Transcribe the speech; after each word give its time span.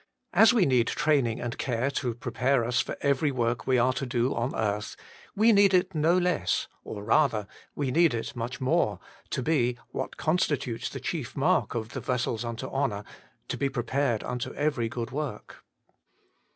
As 0.33 0.51
we 0.51 0.65
need 0.65 0.87
training 0.87 1.39
and 1.39 1.59
care 1.59 1.91
to 1.91 2.15
prepare 2.15 2.65
us 2.65 2.79
for 2.79 2.97
every 3.01 3.31
work 3.31 3.67
we 3.67 3.77
are 3.77 3.93
to 3.93 4.05
do 4.07 4.33
on 4.33 4.55
earth, 4.55 4.95
we 5.35 5.51
need 5.51 5.75
it 5.75 5.93
no 5.93 6.17
less, 6.17 6.67
or 6.83 7.03
rather 7.03 7.45
we 7.75 7.91
need 7.91 8.15
it 8.15 8.35
much 8.35 8.59
more, 8.59 8.99
to 9.29 9.43
be— 9.43 9.77
what 9.91 10.17
constitutes 10.17 10.89
the 10.89 10.99
chief 10.99 11.37
mark 11.37 11.75
of 11.75 11.89
the 11.89 11.99
vessels 12.01 12.43
unto 12.43 12.67
honour— 12.67 13.03
to 13.49 13.57
be 13.57 13.69
prepared 13.69 14.23
unto 14.23 14.51
every 14.55 14.89
good 14.89 15.11
work. 15.11 15.63